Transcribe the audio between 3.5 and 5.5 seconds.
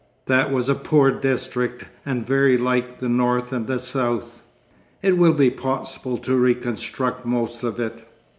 and the south.... It will